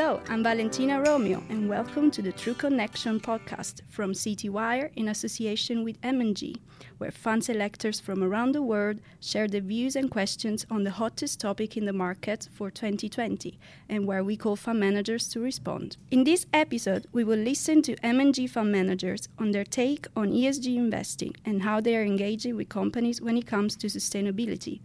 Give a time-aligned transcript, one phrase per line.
[0.00, 5.84] Hello, I'm Valentina Romeo, and welcome to the True Connection podcast from Citywire in association
[5.84, 6.56] with M&G,
[6.96, 11.38] where fund selectors from around the world share their views and questions on the hottest
[11.38, 13.58] topic in the market for 2020,
[13.90, 15.98] and where we call fund managers to respond.
[16.10, 20.76] In this episode, we will listen to M&G fund managers on their take on ESG
[20.76, 24.80] investing and how they are engaging with companies when it comes to sustainability.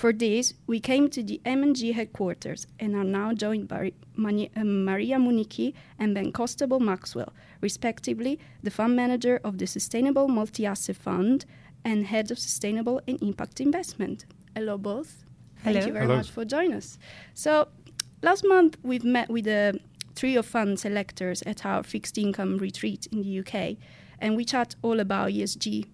[0.00, 5.18] For this, we came to the M&G headquarters and are now joined by uh, Maria
[5.18, 11.44] Municchi and Ben Constable-Maxwell, respectively, the fund manager of the Sustainable Multi-Asset Fund
[11.84, 14.24] and head of Sustainable and Impact Investment.
[14.54, 15.22] Hello, both.
[15.64, 15.74] Hello.
[15.74, 16.16] Thank you very Hello.
[16.16, 16.98] much for joining us.
[17.34, 17.68] So,
[18.22, 19.78] last month we've met with a
[20.16, 23.76] trio of fund selectors at our fixed income retreat in the UK,
[24.18, 25.84] and we chat all about ESG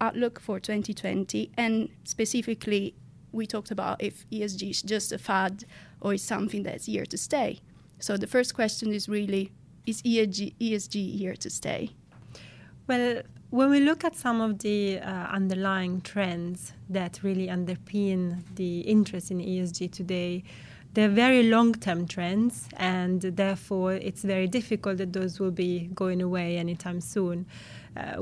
[0.00, 2.94] outlook for 2020 and specifically
[3.32, 5.64] we talked about if ESG is just a fad
[6.00, 7.60] or is something that's here to stay.
[7.98, 9.52] So the first question is really
[9.86, 11.90] is ESG, ESG here to stay?
[12.86, 18.80] Well, when we look at some of the uh, underlying trends that really underpin the
[18.80, 20.44] interest in ESG today,
[20.92, 26.20] they're very long term trends, and therefore it's very difficult that those will be going
[26.20, 27.46] away anytime soon.
[27.96, 28.16] Uh,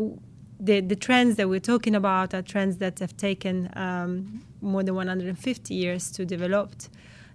[0.58, 4.94] the, the trends that we're talking about are trends that have taken um, more than
[4.94, 6.72] 150 years to develop.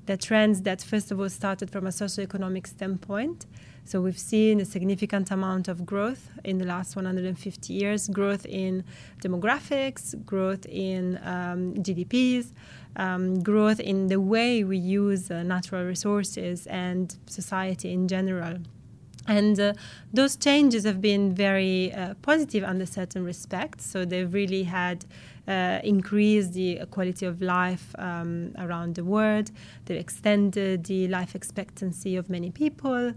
[0.08, 3.46] The trends that, first of all, started from a socioeconomic standpoint.
[3.86, 8.84] So we've seen a significant amount of growth in the last 150 years growth in
[9.22, 12.52] demographics, growth in um, GDPs,
[12.96, 18.60] um, growth in the way we use uh, natural resources and society in general.
[19.28, 19.74] And uh,
[20.12, 23.86] those changes have been very uh, positive under certain respects.
[23.86, 25.06] So they've really had
[25.48, 29.52] uh, increased the quality of life um, around the world.
[29.86, 33.14] They've extended the life expectancy of many people,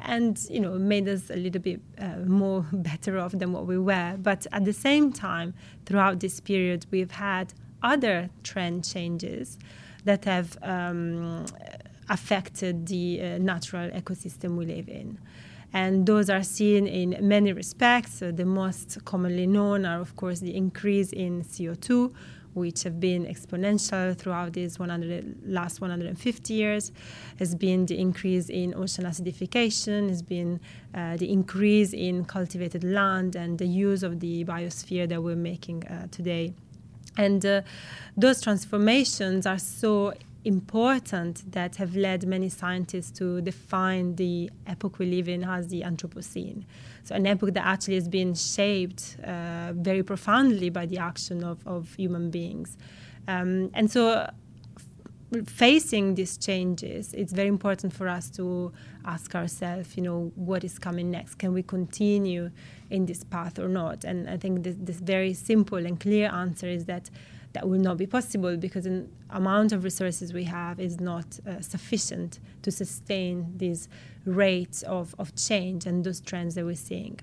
[0.00, 3.78] and you know made us a little bit uh, more better off than what we
[3.78, 4.16] were.
[4.18, 5.54] But at the same time,
[5.86, 9.58] throughout this period, we've had other trend changes
[10.04, 11.46] that have um,
[12.08, 15.18] affected the uh, natural ecosystem we live in
[15.72, 18.20] and those are seen in many respects.
[18.20, 22.12] the most commonly known are, of course, the increase in CO2,
[22.54, 26.90] which have been exponential throughout these 100, last 150 years,
[27.38, 30.58] has been the increase in ocean acidification, has been
[30.94, 35.86] uh, the increase in cultivated land and the use of the biosphere that we're making
[35.86, 36.54] uh, today.
[37.16, 37.62] And uh,
[38.16, 45.06] those transformations are so important that have led many scientists to define the epoch we
[45.06, 46.64] live in as the Anthropocene.
[47.04, 51.66] So, an epoch that actually has been shaped uh, very profoundly by the action of,
[51.66, 52.76] of human beings.
[53.26, 54.30] Um, and so,
[55.46, 58.72] facing these changes, it's very important for us to
[59.04, 61.36] ask ourselves, you know, what is coming next?
[61.36, 62.50] Can we continue
[62.90, 64.04] in this path or not?
[64.04, 67.10] And I think this, this very simple and clear answer is that
[67.58, 71.60] that will not be possible because the amount of resources we have is not uh,
[71.60, 73.88] sufficient to sustain these
[74.24, 77.18] rates of, of change and those trends that we're seeing.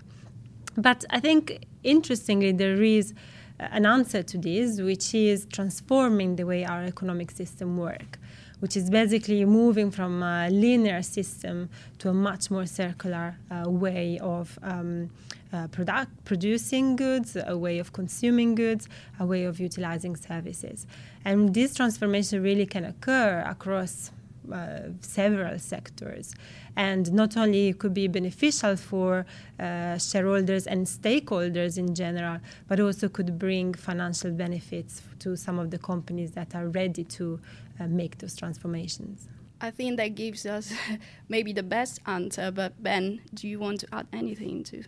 [0.75, 3.13] But I think interestingly, there is
[3.59, 8.19] an answer to this, which is transforming the way our economic system work,
[8.65, 14.17] which is basically moving from a linear system to a much more circular uh, way
[14.23, 15.07] of um,
[15.53, 18.89] uh, product, producing goods, a way of consuming goods,
[19.19, 20.87] a way of utilizing services.
[21.23, 24.09] And this transformation really can occur across
[24.51, 26.33] uh, several sectors.
[26.75, 29.25] And not only it could be beneficial for
[29.59, 35.71] uh, shareholders and stakeholders in general, but also could bring financial benefits to some of
[35.71, 37.39] the companies that are ready to
[37.80, 39.28] uh, make those transformations.
[39.62, 40.74] I think that gives us
[41.30, 44.84] maybe the best answer, but Ben, do you want to add anything to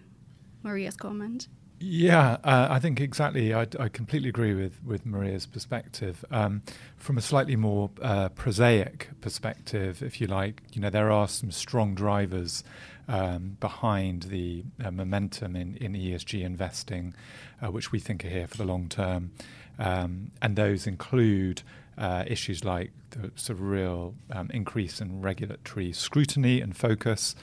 [0.64, 1.48] Maria's comment?
[1.80, 3.53] Yeah, uh, I think exactly.
[3.53, 6.25] I, I, completely agree with, with Maria's perspective.
[6.31, 6.64] Um,
[6.96, 11.51] from a slightly more uh, prosaic perspective, if you like, you know, there are some
[11.51, 12.63] strong drivers
[13.07, 17.13] um, behind the uh, momentum in, in ESG investing,
[17.62, 19.31] uh, which we think are here for the long term.
[19.78, 21.62] Um, and those include
[21.97, 27.35] uh, issues like the of real um, increase in regulatory scrutiny and focus,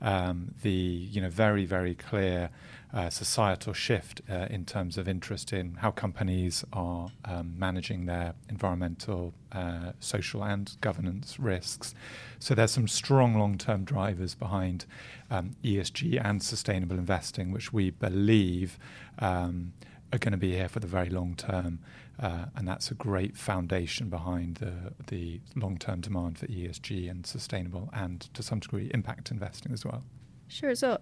[0.00, 2.50] um, the you know very very clear
[2.92, 8.34] uh, societal shift uh, in terms of interest in how companies are um, managing their
[8.48, 11.94] environmental, uh, social, and governance risks.
[12.40, 14.86] So there's some strong long-term drivers behind
[15.30, 18.76] um, ESG and sustainable investing, which we believe
[19.20, 19.72] um,
[20.12, 21.80] are going to be here for the very long term.
[22.18, 27.26] Uh, and that's a great foundation behind the, the long term demand for ESG and
[27.26, 30.02] sustainable and to some degree impact investing as well.
[30.48, 30.74] Sure.
[30.74, 30.98] So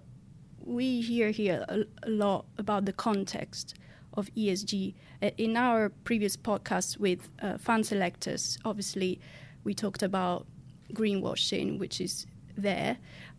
[0.65, 3.75] we hear here a, a lot about the context
[4.15, 4.95] of ESG.
[5.23, 9.21] Uh, in our previous podcast with uh, fund selectors, obviously,
[9.65, 10.47] we talked about
[10.93, 12.27] greenwashing, which is
[12.57, 12.99] there,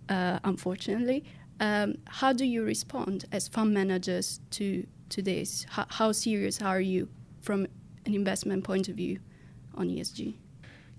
[0.09, 1.23] uh, unfortunately.
[1.59, 5.65] Um, how do you respond as fund managers to to this?
[5.69, 7.09] How, how serious are you
[7.41, 7.67] from
[8.05, 9.19] an investment point of view
[9.75, 10.35] on ESG?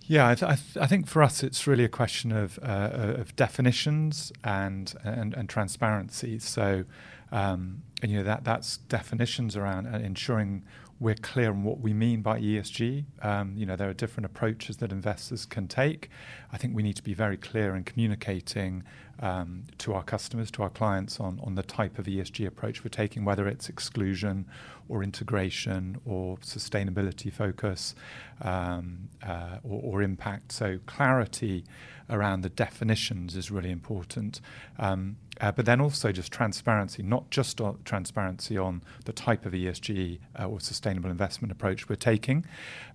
[0.02, 2.90] Yeah, I, th- I, th- I, think for us it's really a question of, uh,
[3.18, 6.38] of definitions and, and, and transparency.
[6.40, 6.84] So,
[7.30, 10.64] um, and you know that that's definitions around uh, ensuring
[11.00, 13.06] we're clear on what we mean by ESG.
[13.22, 16.10] Um, you know, there are different approaches that investors can take.
[16.52, 18.84] I think we need to be very clear in communicating
[19.18, 22.90] um, to our customers, to our clients, on, on the type of ESG approach we're
[22.90, 24.44] taking, whether it's exclusion
[24.90, 27.94] or integration or sustainability focus
[28.42, 30.52] um, uh, or, or, impact.
[30.52, 31.64] So, clarity
[32.10, 34.40] around the definitions is really important.
[34.78, 40.18] Um, uh, but then also just transparency, not just transparency on the type of ESG
[40.38, 42.44] uh, or sustainable investment approach we're taking,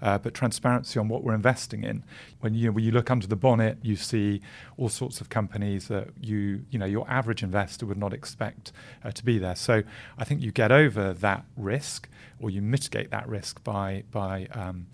[0.02, 2.04] uh, but transparency on what we're investing in.
[2.42, 4.42] When you when you look under the bonnet, you see
[4.78, 8.72] all sorts of companies that you you know your average investor would not expect
[9.04, 9.56] uh, to be there.
[9.56, 9.82] So
[10.18, 12.08] I think you get over that risk,
[12.40, 14.86] or you mitigate that risk by by um,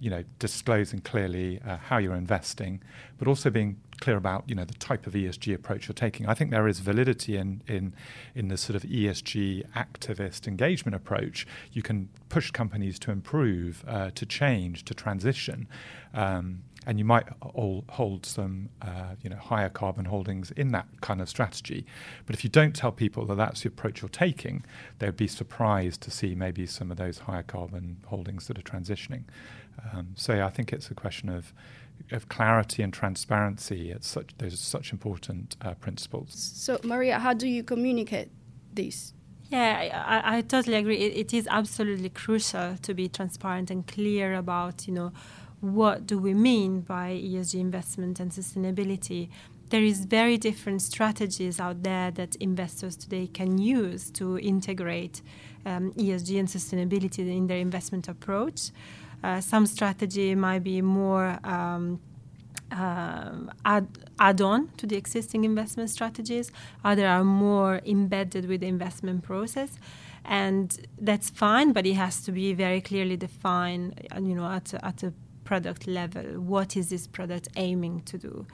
[0.00, 2.82] you know, disclosing clearly uh, how you're investing,
[3.18, 6.26] but also being clear about you know the type of ESG approach you're taking.
[6.26, 7.94] I think there is validity in in
[8.34, 11.46] in the sort of ESG activist engagement approach.
[11.72, 15.68] You can push companies to improve, uh, to change, to transition.
[16.12, 20.86] Um, and you might all hold some, uh, you know, higher carbon holdings in that
[21.00, 21.84] kind of strategy.
[22.24, 24.64] But if you don't tell people that that's the approach you're taking,
[25.00, 29.24] they'd be surprised to see maybe some of those higher carbon holdings that are transitioning.
[29.92, 31.52] Um, so yeah, I think it's a question of
[32.12, 33.90] of clarity and transparency.
[33.90, 36.34] It's such those are such important uh, principles.
[36.34, 38.30] So Maria, how do you communicate
[38.72, 39.12] this?
[39.48, 40.98] Yeah, I, I totally agree.
[40.98, 45.12] It, it is absolutely crucial to be transparent and clear about you know
[45.60, 49.28] what do we mean by ESG investment and sustainability.
[49.70, 55.22] There is very different strategies out there that investors today can use to integrate
[55.64, 58.70] um, ESG and sustainability in their investment approach.
[59.24, 62.00] Uh, some strategy might be more um,
[62.70, 63.32] uh,
[63.64, 63.88] add,
[64.18, 66.52] add on to the existing investment strategies.
[66.84, 69.78] Other are more embedded with the investment process,
[70.24, 71.72] and that's fine.
[71.72, 75.12] But it has to be very clearly defined, you know, at at a
[75.46, 76.24] product level.
[76.54, 78.46] What is this product aiming to do?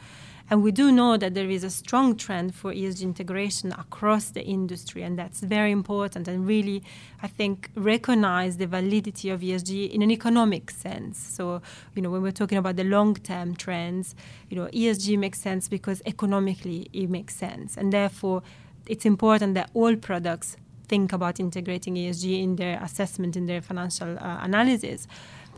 [0.51, 4.45] And we do know that there is a strong trend for ESG integration across the
[4.45, 6.83] industry, and that's very important and really,
[7.23, 11.17] I think, recognize the validity of ESG in an economic sense.
[11.19, 11.63] So,
[11.95, 14.15] you know, when we're talking about the long term trends,
[14.51, 17.79] you know, ESG makes sense because economically it makes sense.
[17.79, 18.43] And therefore,
[18.87, 20.57] it's important that all products
[20.89, 25.09] think about integrating ESG in their assessment, in their financial uh, analysis.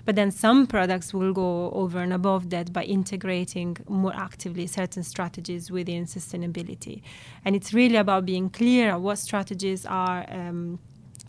[0.05, 5.03] But then some products will go over and above that by integrating more actively certain
[5.03, 7.03] strategies within sustainability.
[7.45, 10.79] And it's really about being clear what strategies are um,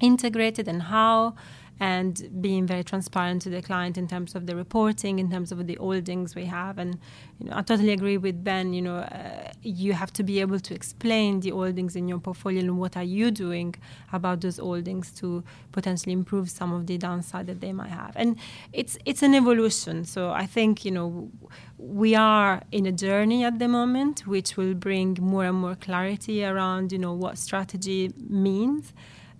[0.02, 1.36] integrated and how
[1.80, 5.68] and being very transparent to the client in terms of the reporting, in terms of
[5.68, 6.78] the holdings we have.
[6.78, 6.98] And
[7.40, 8.74] you know, I totally agree with Ben.
[8.74, 12.62] You know, uh, you have to be able to explain the holdings in your portfolio
[12.62, 13.76] and what are you doing
[14.14, 18.14] about those holdings to potentially improve some of the downside that they might have.
[18.16, 18.38] And
[18.72, 20.06] it's it's an evolution.
[20.06, 21.30] So I think you know
[21.78, 26.46] we are in a journey at the moment, which will bring more and more clarity
[26.46, 28.94] around you know what strategy means.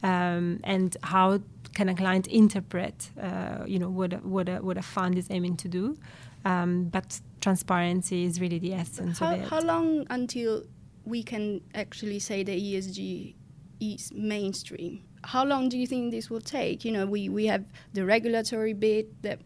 [0.04, 1.40] Um, and how
[1.76, 5.28] can a client interpret, uh, you know, what a, what a, what a fund is
[5.30, 5.98] aiming to do?
[6.46, 9.48] Um, but transparency is really the essence how, of it.
[9.48, 10.64] How long until
[11.04, 13.36] we can actually say that ESG
[13.80, 15.04] is mainstream?
[15.24, 16.86] How long do you think this will take?
[16.86, 19.40] You know, we, we have the regulatory bit that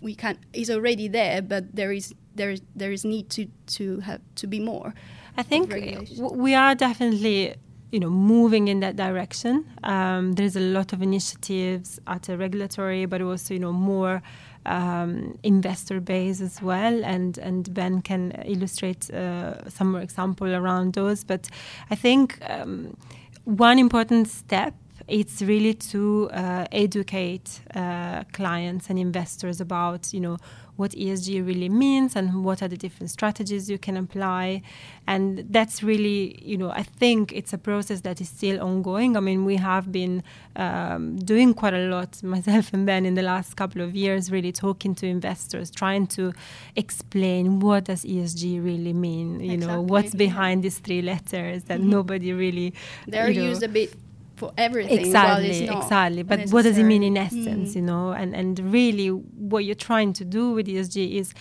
[0.00, 3.46] we can is already there, but there is there is there is need to
[3.78, 4.94] to have to be more.
[5.36, 5.72] I think
[6.18, 7.54] we are definitely
[7.92, 9.64] you know moving in that direction.
[9.84, 14.22] Um, there's a lot of initiatives at a regulatory, but also you know more
[14.66, 20.94] um, investor base as well, and and Ben can illustrate uh, some more example around
[20.94, 21.22] those.
[21.22, 21.48] But
[21.90, 22.96] I think um,
[23.44, 24.74] one important step
[25.08, 30.38] it's really to uh, educate uh, clients and investors about you know
[30.76, 34.62] what ESG really means and what are the different strategies you can apply.
[35.06, 39.16] And that's really, you know, I think it's a process that is still ongoing.
[39.16, 40.22] I mean, we have been
[40.56, 44.52] um, doing quite a lot, myself and Ben, in the last couple of years, really
[44.52, 46.32] talking to investors, trying to
[46.74, 49.76] explain what does ESG really mean, you exactly.
[49.76, 51.90] know, what's behind these three letters that mm-hmm.
[51.90, 52.72] nobody really.
[53.06, 53.94] They're you know, used a bit
[54.42, 54.98] for everything.
[54.98, 56.22] Exactly, exactly.
[56.24, 56.54] But necessary.
[56.54, 57.76] what does it mean in essence, mm.
[57.76, 58.10] you know?
[58.20, 61.32] And and really, what you're trying to do with ESG is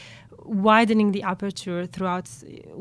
[0.44, 2.28] widening the aperture throughout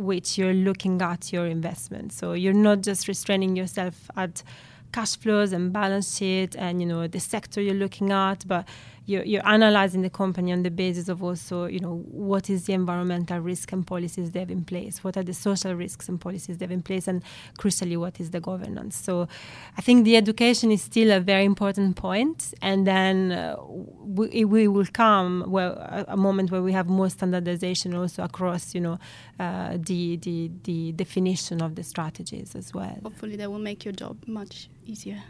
[0.09, 2.13] which you're looking at your investment.
[2.13, 4.43] So you're not just restraining yourself at
[4.93, 8.67] cash flows and balance sheet and you know the sector you're looking at, but
[9.11, 12.73] you're, you're analyzing the company on the basis of also, you know, what is the
[12.73, 16.59] environmental risk and policies they have in place, what are the social risks and policies
[16.59, 17.23] they have in place, and
[17.59, 18.97] crucially, what is the governance.
[18.97, 19.29] So,
[19.77, 22.55] I think the education is still a very important point.
[22.63, 23.57] and then uh,
[24.19, 28.75] we, we, will come well a, a, moment where we have more standardization also across,
[28.75, 28.99] you know,
[29.39, 32.99] uh, the the the definition of the strategies as well.
[33.03, 35.23] Hopefully, that will make your job much easier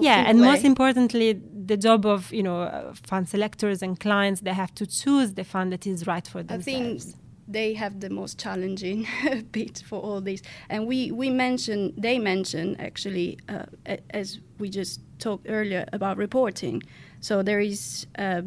[0.00, 0.46] yeah and way.
[0.46, 5.34] most importantly the job of you know fund selectors and clients they have to choose
[5.34, 9.06] the fund that is right for themselves I think they have the most challenging
[9.52, 10.42] bit for all this.
[10.68, 13.66] And we we mentioned they mentioned actually uh,
[14.10, 16.82] as we just talked earlier about reporting.
[17.20, 18.42] So there is uh,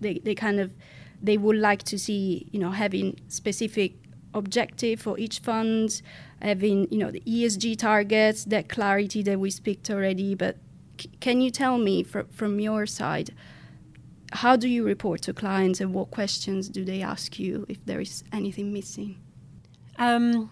[0.00, 0.72] they, they kind of
[1.22, 3.94] they would like to see you know having specific
[4.34, 6.00] objective for each fund
[6.40, 10.56] having you know the esg targets that clarity that we speak to already but
[11.20, 13.30] can you tell me fr- from your side
[14.32, 18.00] how do you report to clients and what questions do they ask you if there
[18.00, 19.18] is anything missing
[19.98, 20.50] um,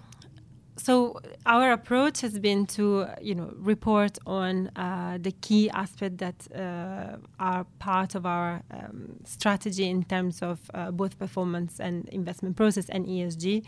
[0.77, 6.39] so our approach has been to you know report on uh, the key aspects that
[6.59, 12.57] uh, are part of our um, strategy in terms of uh, both performance and investment
[12.57, 13.65] process and ESG.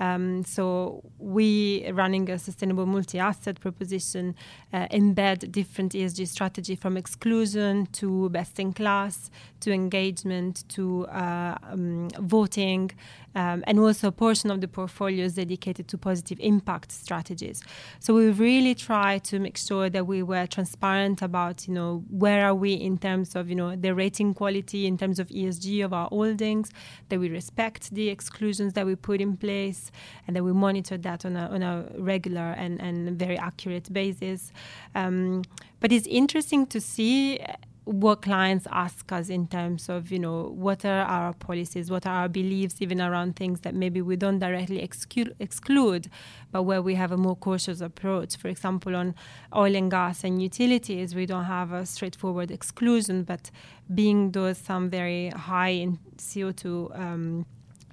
[0.00, 4.34] Um, so we running a sustainable multi-asset proposition
[4.72, 11.56] uh, embed different ESG strategy from exclusion to best in class to engagement to uh,
[11.70, 12.90] um, voting
[13.34, 17.62] um, and also a portion of the portfolio is dedicated to positive impact strategies.
[17.98, 22.46] So we really try to make sure that we were transparent about, you know, where
[22.46, 25.92] are we in terms of, you know, the rating quality, in terms of ESG of
[25.92, 26.70] our holdings,
[27.08, 29.83] that we respect the exclusions that we put in place,
[30.26, 34.52] and that we monitor that on a, on a regular and, and very accurate basis.
[34.94, 35.42] Um,
[35.80, 37.40] but it's interesting to see
[37.84, 42.22] what clients ask us in terms of you know what are our policies what are
[42.22, 46.08] our beliefs even around things that maybe we don't directly exclude, exclude
[46.50, 49.14] but where we have a more cautious approach for example on
[49.54, 53.50] oil and gas and utilities we don't have a straightforward exclusion but
[53.94, 57.44] being those some very high in co2 um,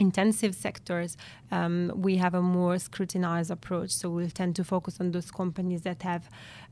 [0.02, 1.16] intensive sectors,
[1.52, 3.92] um, we have a more scrutinized approach.
[3.92, 6.24] So we'll tend to focus on those companies that have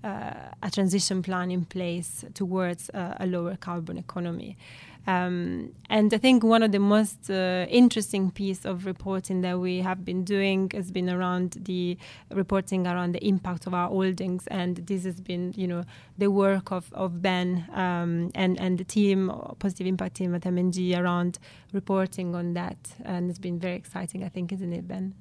[0.04, 0.34] uh,
[0.68, 4.58] a transition plan in place towards uh, a lower carbon economy.
[5.08, 9.80] Um, and I think one of the most uh, interesting piece of reporting that we
[9.80, 11.98] have been doing has been around the
[12.32, 15.84] reporting around the impact of our holdings, and this has been, you know,
[16.18, 20.96] the work of, of Ben um, and and the team, positive impact team at M&G
[20.96, 21.40] around
[21.74, 24.24] reporting on that, and it's been very exciting.
[24.24, 25.16] I think, isn't it, Ben?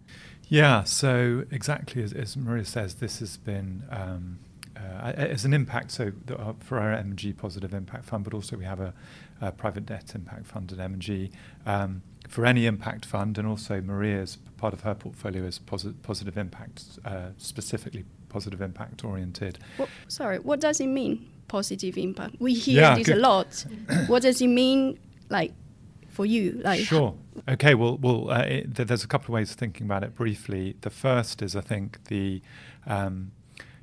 [0.49, 0.85] Yeah.
[0.85, 3.85] So exactly as, as Maria says, this has been.
[3.91, 4.39] Um,
[4.79, 8.65] uh, as an impact, so uh, for our M&G Positive Impact Fund, but also we
[8.65, 8.95] have a,
[9.41, 11.31] a private debt impact fund at M&G.
[11.67, 16.37] Um, for any impact fund, and also Maria's part of her portfolio is posi- positive
[16.37, 19.59] impact, uh, specifically positive impact oriented.
[19.79, 22.37] Well, sorry, what does it mean, positive impact?
[22.39, 23.17] We hear yeah, this good.
[23.17, 23.65] a lot.
[24.07, 24.99] what does it mean,
[25.31, 25.53] like,
[26.09, 26.61] for you?
[26.63, 27.15] Like, sure.
[27.49, 27.75] Okay.
[27.75, 30.77] Well, well, uh, it, th- there's a couple of ways of thinking about it briefly.
[30.83, 32.43] The first is, I think, the
[32.87, 33.33] um,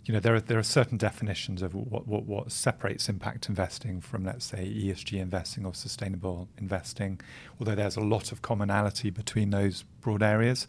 [0.06, 4.02] you know, there are there are certain definitions of what, what, what separates impact investing
[4.02, 7.20] from, let's say, ESG investing or sustainable investing.
[7.60, 10.68] Although there's a lot of commonality between those broad areas,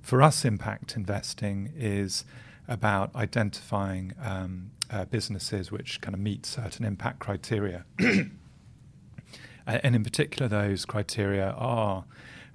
[0.00, 2.24] for us, impact investing is
[2.66, 10.48] about identifying um, uh, businesses which kind of meet certain impact criteria, and in particular,
[10.48, 12.04] those criteria are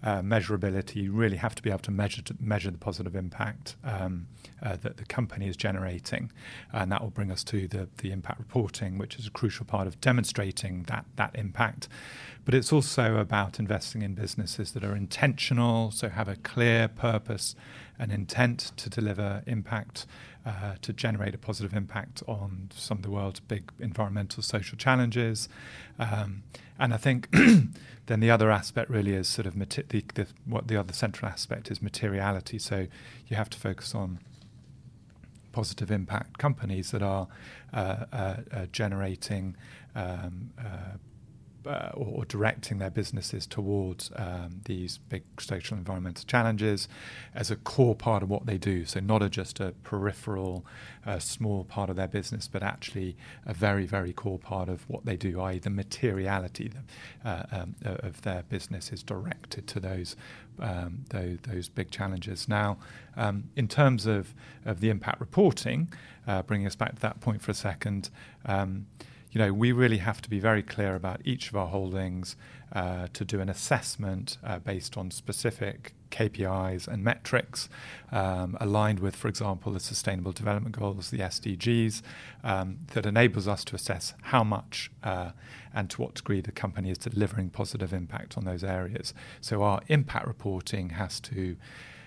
[0.04, 0.96] uh, measurability.
[0.96, 4.28] You really have to be able to measure to measure the positive impact um,
[4.62, 6.32] uh, that the company is generating,
[6.72, 9.88] and that will bring us to the the impact reporting, which is a crucial part
[9.88, 11.88] of demonstrating that that impact.
[12.46, 17.56] But it's also about investing in businesses that are intentional, so have a clear purpose
[18.00, 20.06] and intent to deliver impact.
[20.46, 25.50] Uh, to generate a positive impact on some of the world's big environmental social challenges.
[26.00, 26.44] Um,
[26.80, 27.28] and I think
[28.06, 31.30] then the other aspect really is sort of mati- the, the, what the other central
[31.30, 32.60] aspect is materiality.
[32.60, 32.88] So
[33.28, 34.20] you have to focus on
[35.52, 37.28] positive impact companies that are
[37.74, 39.58] uh, uh, uh generating
[39.96, 40.52] um,
[41.68, 46.88] uh, or, or, directing their businesses towards um, these big social environmental challenges
[47.36, 48.86] as a core part of what they do.
[48.86, 50.66] So, not a, just a peripheral,
[51.06, 55.06] uh, small part of their business, but actually a very, very core part of what
[55.06, 56.72] they do, i.e., the materiality
[57.26, 60.16] uh, um, of their business is directed to those.
[60.60, 62.50] Um, those, those, big challenges.
[62.50, 62.80] Now,
[63.16, 64.34] um, in terms of,
[64.66, 65.88] of the impact reporting,
[66.28, 68.10] uh, bringing us back to that point for a second,
[68.44, 68.88] um,
[69.38, 72.36] you know, we really have to be very clear about each of our holdings
[72.74, 77.70] uh, to do an assessment uh, based on specific KPIs and metrics
[78.12, 82.02] um, aligned with, for example, the Sustainable Development Goals, the SDGs,
[82.44, 85.34] um, that enables us to assess how much uh,
[85.72, 89.14] and to what degree the company is delivering positive impact on those areas.
[89.40, 91.56] So our impact reporting has to,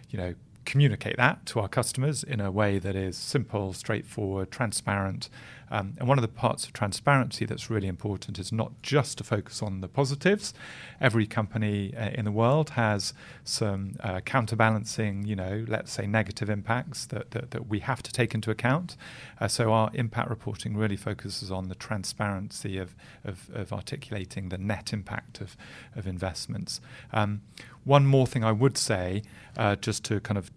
[0.09, 0.35] you know,
[0.65, 5.29] communicate that to our customers in a way that is simple, straightforward, transparent.
[5.71, 9.25] Um, and one of the parts of transparency that's really important is not just to
[9.25, 10.53] focus on the positives.
[11.01, 16.51] Every company uh, in the world has some uh, counterbalancing, you know, let's say negative
[16.51, 18.97] impacts that, that, that we have to take into account.
[19.41, 24.59] Uh, so our impact reporting really focuses on the transparency of, of, of articulating the
[24.59, 25.57] net impact of,
[25.95, 26.81] of investments.
[27.13, 27.43] Um,
[27.85, 29.23] one more thing I would say,
[29.57, 30.51] uh, just to kind of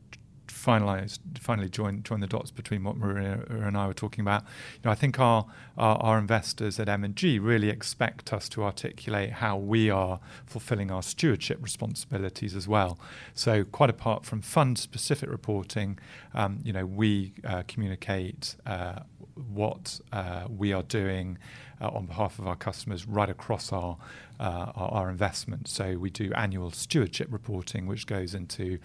[0.48, 4.44] finalize, finally join join the dots between what Maria and I were talking about.
[4.76, 5.46] You know, I think our,
[5.78, 11.04] our, our investors at M&G really expect us to articulate how we are fulfilling our
[11.04, 13.00] stewardship responsibilities as well.
[13.34, 16.00] So, quite apart from fund-specific reporting,
[16.34, 19.00] um, you know, we uh, communicate uh,
[19.36, 21.38] what uh, we are doing
[21.82, 23.98] uh, on behalf of our customers right across our,
[24.40, 25.72] uh, our, our investments.
[25.72, 28.80] So we do annual stewardship reporting, which goes into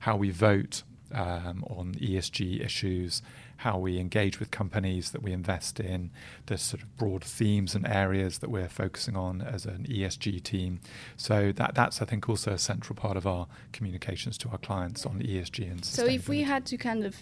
[0.00, 3.22] how we vote um, on ESG issues,
[3.58, 6.10] how we engage with companies that we invest in,
[6.46, 10.80] the sort of broad themes and areas that we're focusing on as an ESG team.
[11.16, 15.04] So that that's I think also a central part of our communications to our clients
[15.04, 15.84] on ESG and.
[15.84, 17.16] So if we had to kind of,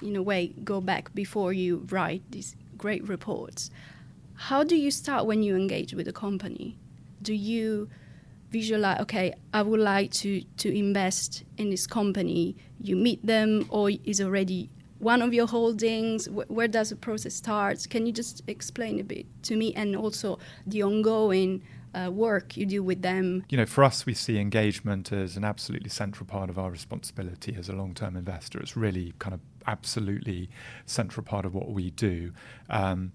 [0.00, 3.70] in a way, go back before you write these great reports,
[4.34, 6.78] how do you start when you engage with a company?
[7.22, 7.88] Do you
[8.52, 12.56] visualize okay i would like to to invest in this company.
[12.80, 16.26] You meet them or is already one of your holdings?
[16.26, 17.86] Wh- where does the process start?
[17.90, 21.62] Can you just explain a bit to me and also the ongoing
[21.94, 23.44] uh, work you do with them?
[23.48, 27.54] You know for us we see engagement as an absolutely central part of our responsibility
[27.58, 28.60] as a long-term investor.
[28.60, 30.50] It's really kind of absolutely
[30.86, 32.32] central part of what we do.
[32.68, 33.12] Um,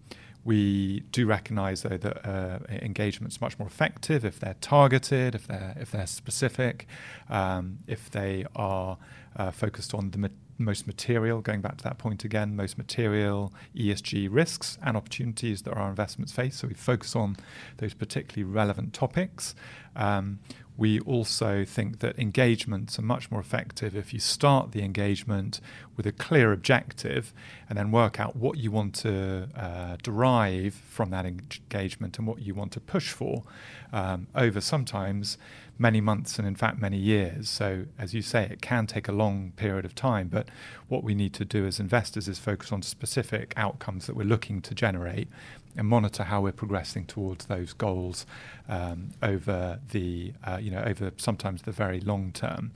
[0.47, 5.75] we do recognise, though, that uh, engagement's much more effective if they're targeted, if they're
[5.77, 6.87] if they're specific,
[7.29, 8.97] um, if they are
[9.35, 11.41] uh, focused on the most material.
[11.41, 16.31] Going back to that point again, most material ESG risks and opportunities that our investments
[16.31, 16.55] face.
[16.55, 17.35] So we focus on
[17.77, 19.53] those particularly relevant topics.
[19.97, 20.39] Um,
[20.77, 25.59] we also think that engagements are much more effective if you start the engagement
[25.95, 27.33] with a clear objective
[27.67, 32.43] and then work out what you want to uh, derive from that engagement and what
[32.43, 33.43] you want to push for
[33.91, 35.39] um, over sometimes
[35.79, 37.49] many months and, in fact, many years.
[37.49, 40.27] So, as you say, it can take a long period of time.
[40.27, 40.47] But
[40.87, 44.61] what we need to do as investors is focus on specific outcomes that we're looking
[44.61, 45.27] to generate
[45.75, 48.25] and monitor how we're progressing towards those goals
[48.67, 52.71] um, over the uh, you know over sometimes the very long term.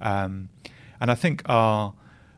[0.00, 0.48] Um,
[1.00, 1.94] and I think our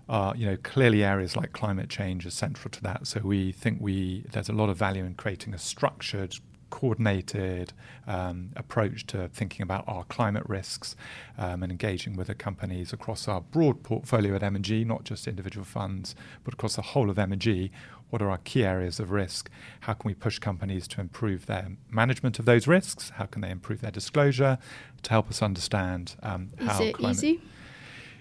[0.08, 3.06] are you know clearly areas like climate change are central to that.
[3.06, 6.36] So we think we there's a lot of value in creating a structured
[6.74, 7.72] coordinated
[8.04, 10.96] um, approach to thinking about our climate risks
[11.38, 15.64] um, and engaging with the companies across our broad portfolio at M&G, not just individual
[15.64, 17.70] funds, but across the whole of M&G.
[18.10, 19.48] What are our key areas of risk?
[19.82, 23.10] How can we push companies to improve their management of those risks?
[23.10, 24.58] How can they improve their disclosure
[25.02, 27.40] to help us understand um, how Is it climate easy?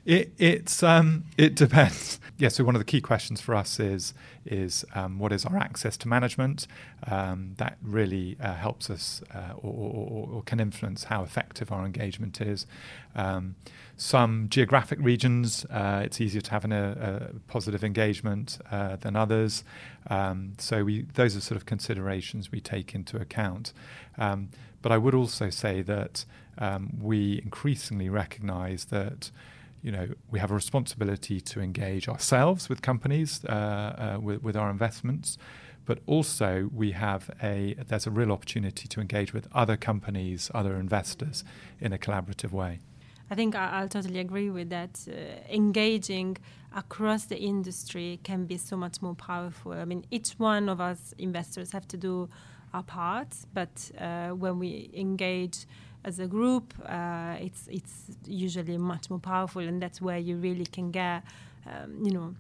[0.06, 2.20] It, it's um, it depends.
[2.38, 2.50] yeah.
[2.50, 4.14] So one of the key questions for us is
[4.46, 6.68] is um, what is our access to management?
[7.08, 11.86] Um, that really uh, helps us uh, or, or, or, can influence how effective our
[11.86, 12.68] engagement is.
[13.16, 13.56] Um,
[13.96, 19.16] some geographic regions, uh, it's easier to have an, a, a positive engagement uh, than
[19.16, 19.64] others.
[20.10, 23.72] Um, so we those are sort of considerations we take into account.
[24.18, 24.50] Um,
[24.82, 26.26] but I would also say that
[27.00, 29.32] we increasingly recognise that
[29.84, 34.56] you know, we have a responsibility to engage ourselves with companies, uh, uh, with, with,
[34.56, 35.38] our investments,
[35.86, 40.76] but also we have a there's a real opportunity to engage with other companies, other
[40.78, 41.44] investors
[41.82, 42.80] in a collaborative way.
[43.30, 45.06] I think I, will totally agree with that.
[45.08, 45.14] Uh,
[45.50, 46.38] engaging
[46.76, 49.74] across the industry can be so much more powerful.
[49.74, 52.30] I mean, each one of us investors have to do
[52.74, 55.66] our part, but uh, when we engage
[56.06, 60.66] as a group, uh, it's it's usually much more powerful, and that's where you really
[60.66, 61.24] can get,
[61.66, 62.36] um, you know,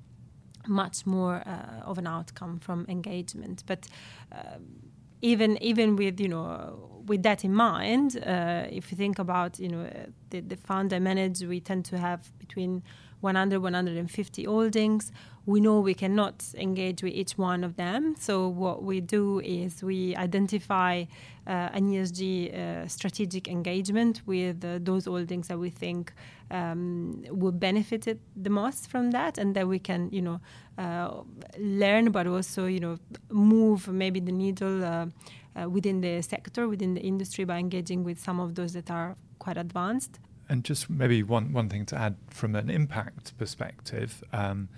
[0.68, 3.64] much more uh, of an outcome from engagement.
[3.66, 3.88] But
[4.32, 9.60] um, even even with you know with that in mind, uh, if you think about
[9.60, 9.90] you know
[10.30, 12.84] the, the fund I manage, we tend to have between
[13.22, 15.12] 100 150 holdings
[15.46, 18.16] we know we cannot engage with each one of them.
[18.18, 21.04] So what we do is we identify
[21.46, 26.14] uh, an ESG uh, strategic engagement with uh, those holdings that we think
[26.50, 30.40] um, will benefit it the most from that, and that we can, you know,
[30.78, 31.24] uh,
[31.58, 32.98] learn, but also, you know,
[33.30, 35.08] move maybe the needle uh,
[35.56, 39.18] uh, within the sector, within the industry, by engaging with some of those that are
[39.40, 40.20] quite advanced.
[40.48, 44.24] And just maybe one one thing to add from an impact perspective.
[44.32, 44.70] Um,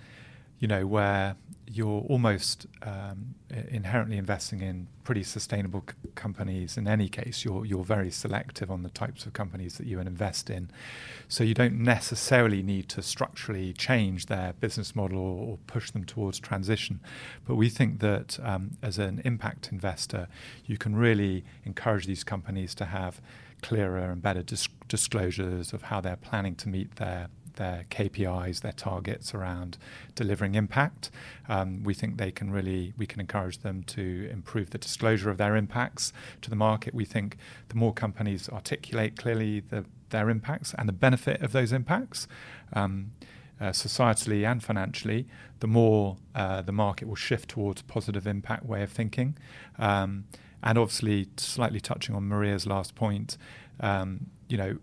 [0.58, 1.36] you know, where
[1.68, 3.34] you're almost um,
[3.68, 6.76] inherently investing in pretty sustainable c- companies.
[6.76, 10.48] In any case, you're you're very selective on the types of companies that you invest
[10.48, 10.70] in,
[11.28, 16.04] so you don't necessarily need to structurally change their business model or, or push them
[16.04, 17.00] towards transition.
[17.46, 20.28] But we think that um, as an impact investor,
[20.66, 23.20] you can really encourage these companies to have
[23.62, 28.72] clearer and better dis- disclosures of how they're planning to meet their their KPIs, their
[28.72, 29.76] targets around
[30.14, 31.10] delivering impact.
[31.48, 35.38] Um, we think they can really, we can encourage them to improve the disclosure of
[35.38, 36.94] their impacts to the market.
[36.94, 37.36] We think
[37.68, 42.28] the more companies articulate clearly the, their impacts and the benefit of those impacts,
[42.72, 43.12] um,
[43.60, 45.26] uh, societally and financially,
[45.60, 49.36] the more uh, the market will shift towards positive impact way of thinking.
[49.78, 50.24] Um,
[50.62, 53.38] and obviously, slightly touching on Maria's last point,
[53.80, 54.78] um, you know,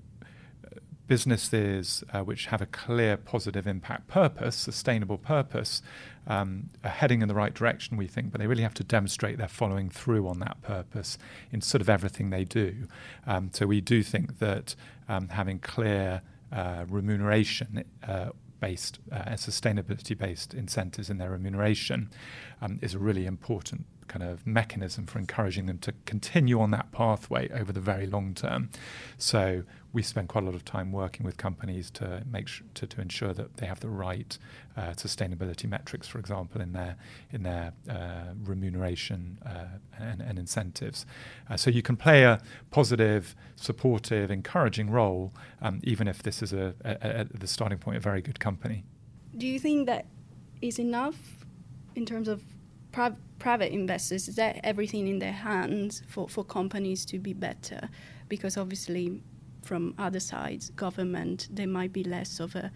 [1.08, 5.82] businesses uh, which have a clear positive impact purpose, sustainable purpose,
[6.28, 9.38] um, are heading in the right direction, we think, but they really have to demonstrate
[9.38, 11.18] they're following through on that purpose
[11.52, 12.88] in sort of everything they do.
[13.28, 14.76] Um, so we do think that
[15.10, 18.30] um, having clear uh, remuneration uh,
[18.62, 22.10] based, uh, sustainability based incentives in their remuneration
[22.62, 26.92] um, is a really important kind of mechanism for encouraging them to continue on that
[26.92, 28.70] pathway over the very long term.
[29.18, 32.88] So we spend quite a lot of time working with companies to make sure, to,
[32.88, 34.38] to ensure that they have the right
[34.76, 36.98] uh, sustainability metrics, for example, in their
[37.32, 39.66] in their uh, remuneration uh,
[40.00, 41.06] and, and, incentives.
[41.48, 46.54] Uh, so you can play a positive, supportive, encouraging role, um, even if this is
[46.54, 46.74] a,
[47.32, 48.84] the starting point a very good company.
[49.38, 50.08] Do you think that
[50.62, 51.46] is enough
[51.96, 52.42] in terms of
[52.92, 54.28] pri- private investors?
[54.28, 57.90] Is that everything in their hands for, for companies to be better?
[58.28, 59.22] Because obviously
[59.64, 62.72] from other sides, government, there might be less of a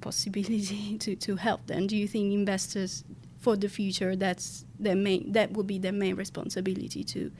[0.00, 1.86] possibility to, to help them.
[1.86, 3.04] Do you think investors
[3.38, 7.30] for the future that's their main that will be their main responsibility to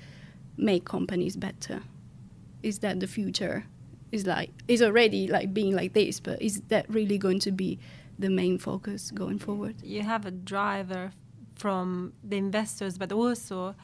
[0.56, 1.82] make companies better?
[2.62, 3.64] Is that the future?
[4.12, 7.78] Is like is already like being like this, but is that really going to be
[8.18, 9.76] the main focus going forward?
[9.82, 11.12] You have a driver
[11.56, 13.74] from the investors, but also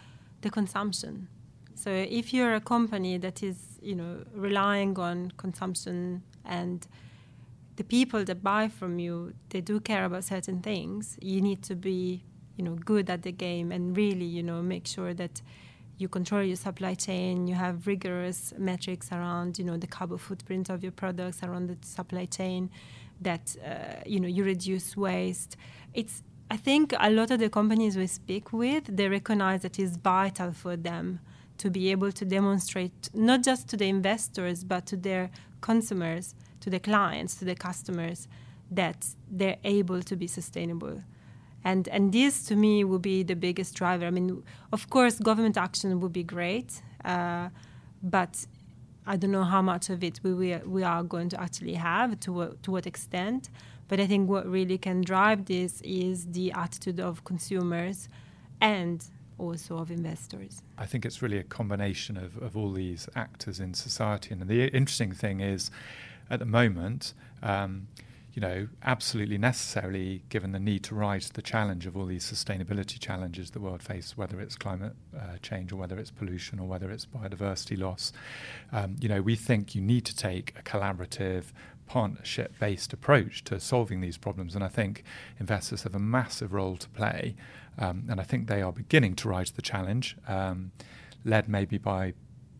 [0.42, 1.28] the consumption.
[1.74, 6.86] So if you're a company that is, you know, relying on consumption and
[7.76, 11.16] the people that buy from you, they do care about certain things.
[11.22, 12.22] You need to be,
[12.56, 15.40] you know, good at the game and really, you know, make sure that
[15.96, 17.46] you control your supply chain.
[17.46, 21.78] You have rigorous metrics around, you know, the carbon footprint of your products around the
[21.86, 22.70] supply chain.
[23.22, 25.56] That uh, you know, you reduce waste.
[25.92, 29.96] It's I think a lot of the companies we speak with, they recognize that it's
[29.96, 31.20] vital for them
[31.62, 36.70] to be able to demonstrate not just to the investors but to their consumers, to
[36.70, 38.28] the clients, to the customers
[38.70, 38.98] that
[39.30, 41.02] they're able to be sustainable.
[41.62, 44.06] And and this to me will be the biggest driver.
[44.06, 44.42] I mean,
[44.72, 46.70] of course, government action would be great,
[47.04, 47.48] uh,
[48.02, 48.46] but
[49.06, 52.18] I don't know how much of it we, we, we are going to actually have,
[52.20, 53.50] to to what extent.
[53.88, 58.08] But I think what really can drive this is the attitude of consumers
[58.60, 59.04] and
[59.40, 60.62] also of investors.
[60.78, 64.32] I think it's really a combination of, of all these actors in society.
[64.32, 65.70] And the interesting thing is,
[66.30, 67.88] at the moment, um,
[68.32, 72.24] you know, absolutely necessarily, given the need to rise to the challenge of all these
[72.24, 76.68] sustainability challenges the world faces, whether it's climate uh, change or whether it's pollution or
[76.68, 78.12] whether it's biodiversity loss,
[78.70, 81.46] um, you know, we think you need to take a collaborative,
[81.86, 84.54] partnership based approach to solving these problems.
[84.54, 85.02] And I think
[85.40, 87.34] investors have a massive role to play
[87.80, 90.72] Um, and I think they are beginning to rise to the challenge, um,
[91.24, 92.12] led maybe by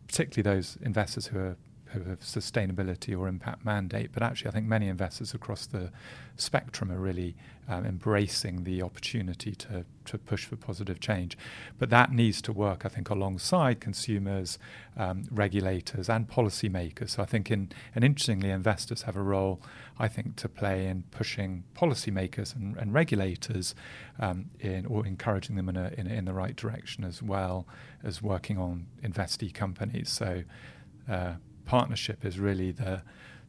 [0.07, 1.57] particularly those investors who are
[1.93, 5.91] have sustainability or impact mandate, but actually, I think many investors across the
[6.35, 7.35] spectrum are really
[7.67, 11.37] um, embracing the opportunity to, to push for positive change.
[11.79, 14.57] But that needs to work, I think, alongside consumers,
[14.97, 17.11] um, regulators, and policymakers.
[17.11, 19.61] So I think, in, and interestingly, investors have a role,
[19.99, 23.75] I think, to play in pushing policymakers and, and regulators
[24.19, 27.67] um, in or encouraging them in, a, in, in the right direction as well
[28.03, 30.09] as working on investee companies.
[30.09, 30.43] So.
[31.09, 31.33] Uh,
[31.65, 33.01] partnership is really the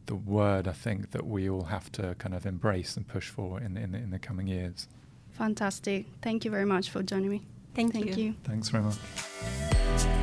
[0.06, 3.60] the word I think that we all have to kind of embrace and push for
[3.60, 4.88] in in, in the coming years.
[5.30, 6.06] Fantastic.
[6.20, 7.42] Thank you very much for joining me.
[7.74, 8.24] Thank, Thank you.
[8.24, 8.34] you.
[8.44, 10.18] Thanks very much.